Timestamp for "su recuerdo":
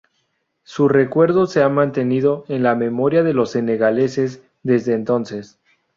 0.63-1.45